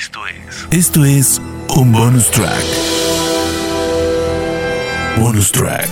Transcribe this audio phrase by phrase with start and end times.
[0.00, 0.66] Esto es.
[0.70, 1.42] Esto es
[1.76, 2.64] un bonus track.
[5.18, 5.90] Bonus track.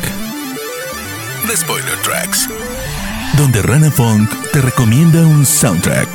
[1.46, 2.49] The Spoiler Tracks.
[3.36, 6.08] Donde Rana Funk te recomienda un soundtrack.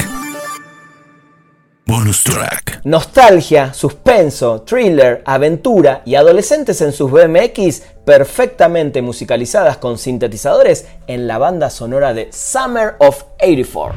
[1.85, 2.81] Bonus track.
[2.83, 11.37] Nostalgia, suspenso, thriller, aventura y adolescentes en sus BMX perfectamente musicalizadas con sintetizadores en la
[11.37, 13.93] banda sonora de Summer of 84.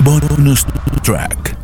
[0.00, 0.66] Bonus
[1.02, 1.57] track.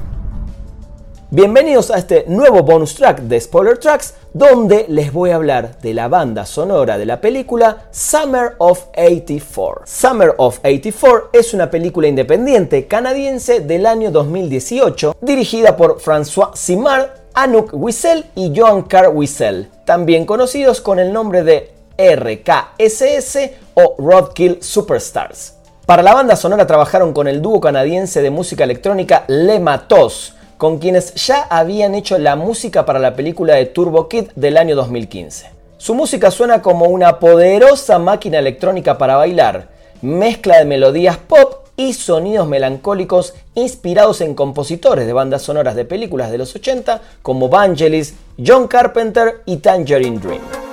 [1.35, 5.93] Bienvenidos a este nuevo bonus track de Spoiler Tracks, donde les voy a hablar de
[5.93, 9.83] la banda sonora de la película Summer of 84.
[9.85, 17.09] Summer of 84 es una película independiente canadiense del año 2018, dirigida por François Simard,
[17.35, 23.39] Anouk Wiesel y Joan Carr Wiesel, también conocidos con el nombre de RKSS
[23.75, 25.55] o Roadkill Superstars.
[25.85, 30.79] Para la banda sonora trabajaron con el dúo canadiense de música electrónica Le Matos, con
[30.79, 35.51] quienes ya habían hecho la música para la película de Turbo Kid del año 2015.
[35.77, 39.69] Su música suena como una poderosa máquina electrónica para bailar,
[40.01, 46.31] mezcla de melodías pop y sonidos melancólicos inspirados en compositores de bandas sonoras de películas
[46.31, 50.64] de los 80 como Vangelis, John Carpenter y Tangerine Dream.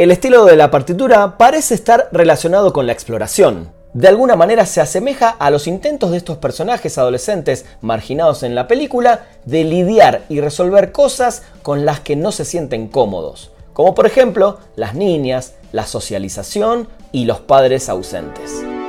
[0.00, 3.70] El estilo de la partitura parece estar relacionado con la exploración.
[3.92, 8.66] De alguna manera se asemeja a los intentos de estos personajes adolescentes marginados en la
[8.66, 14.06] película de lidiar y resolver cosas con las que no se sienten cómodos, como por
[14.06, 18.79] ejemplo las niñas, la socialización y los padres ausentes.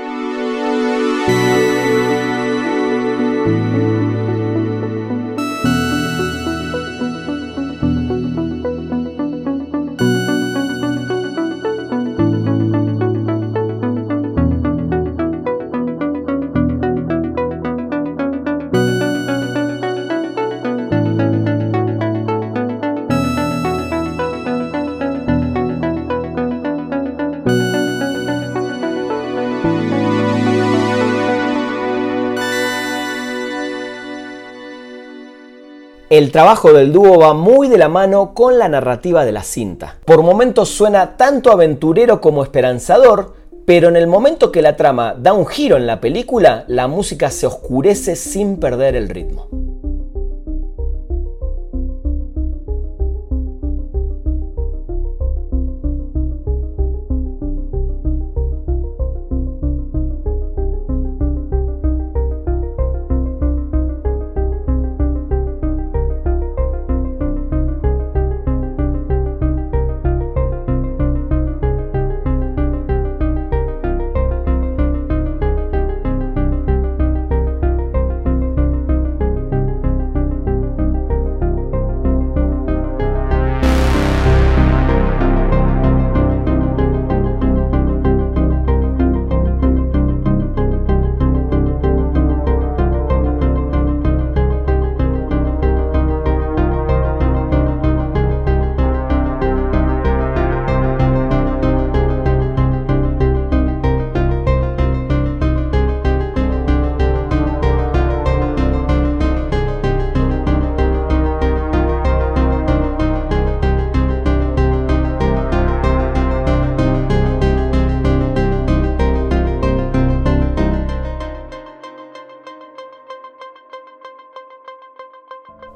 [36.12, 39.96] El trabajo del dúo va muy de la mano con la narrativa de la cinta.
[40.04, 43.34] Por momentos suena tanto aventurero como esperanzador,
[43.66, 47.32] pero en el momento que la trama da un giro en la película, la música
[47.32, 49.48] se oscurece sin perder el ritmo.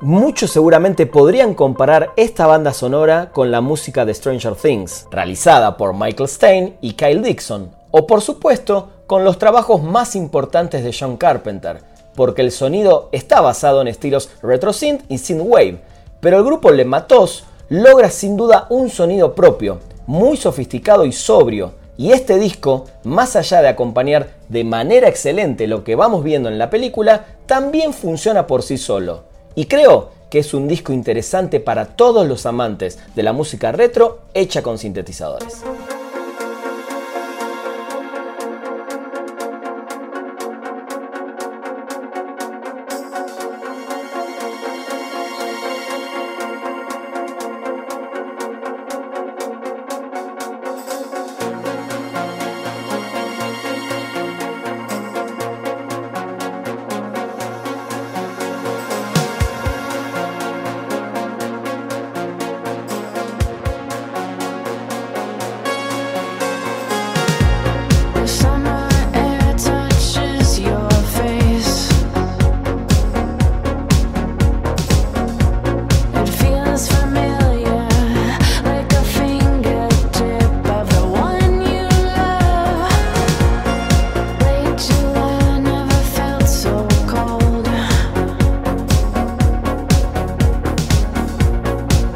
[0.06, 5.96] Muchos seguramente podrían comparar esta banda sonora con la música de Stranger Things, realizada por
[5.96, 11.18] Michael Stein y Kyle Dixon, o por supuesto con los trabajos más importantes de John
[11.18, 11.82] Carpenter,
[12.14, 15.80] porque el sonido está basado en estilos retro synth y synthwave,
[16.20, 21.72] pero el grupo Le Matos logra sin duda un sonido propio, muy sofisticado y sobrio,
[21.98, 26.60] y este disco, más allá de acompañar de manera excelente lo que vamos viendo en
[26.60, 29.34] la película, también funciona por sí solo.
[29.56, 34.20] Y creo que es un disco interesante para todos los amantes de la música retro
[34.34, 35.64] hecha con sintetizadores.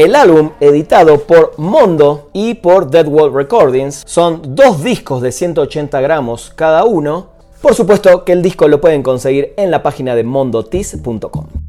[0.00, 6.00] El álbum, editado por Mondo y por Dead World Recordings, son dos discos de 180
[6.00, 7.26] gramos cada uno.
[7.60, 11.59] Por supuesto que el disco lo pueden conseguir en la página de mondotis.com.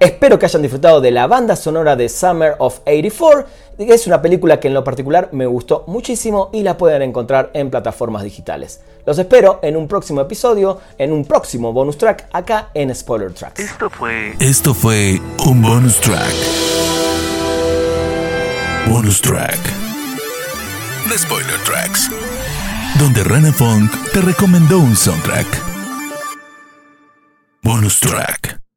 [0.00, 4.22] Espero que hayan disfrutado de la banda sonora de Summer of 84, que es una
[4.22, 8.80] película que en lo particular me gustó muchísimo y la pueden encontrar en plataformas digitales.
[9.04, 13.58] Los espero en un próximo episodio, en un próximo bonus track acá en Spoiler Tracks.
[13.58, 16.34] Esto fue Esto fue un bonus track.
[18.88, 19.58] Bonus track.
[21.08, 22.08] The Spoiler Tracks.
[23.00, 25.46] Donde Rana Funk te recomendó un soundtrack.
[27.62, 28.67] Bonus track.